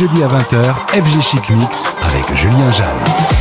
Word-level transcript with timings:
jeudis 0.00 0.22
à 0.22 0.28
20h, 0.28 0.64
FG 1.04 1.20
Chic 1.20 1.50
Mix 1.50 1.84
avec 2.02 2.34
Julien 2.34 2.72
Jeanne. 2.72 3.39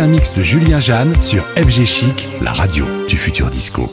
Un 0.00 0.06
mix 0.06 0.32
de 0.32 0.42
Julien 0.42 0.78
Jeanne 0.78 1.20
sur 1.20 1.44
FG 1.56 1.84
Chic, 1.84 2.28
la 2.40 2.52
radio 2.52 2.84
du 3.08 3.16
futur 3.16 3.50
disco. 3.50 3.86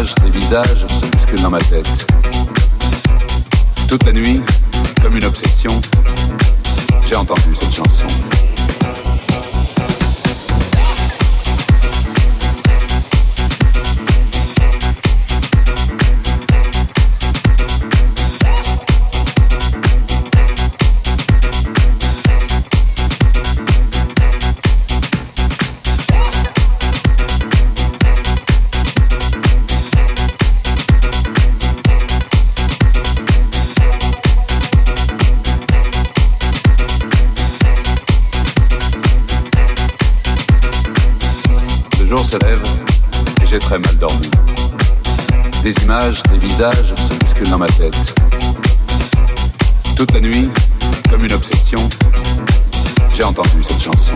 Des 0.00 0.30
visages 0.30 0.86
se 0.88 1.06
bousculent 1.06 1.42
dans 1.42 1.50
ma 1.50 1.58
tête. 1.58 2.06
Toute 3.88 4.04
la 4.04 4.12
nuit, 4.12 4.40
comme 5.02 5.16
une 5.16 5.24
obsession, 5.24 5.82
j'ai 7.04 7.14
entendu 7.14 7.54
cette 7.54 7.74
chanson. 7.74 8.06
Des 45.62 45.74
images, 45.82 46.22
des 46.22 46.38
visages 46.38 46.94
se 46.96 47.12
bousculent 47.18 47.50
dans 47.50 47.58
ma 47.58 47.66
tête. 47.66 48.14
Toute 49.94 50.10
la 50.14 50.20
nuit, 50.20 50.48
comme 51.10 51.22
une 51.22 51.34
obsession, 51.34 51.86
j'ai 53.14 53.24
entendu 53.24 53.62
cette 53.62 53.82
chanson. 53.82 54.14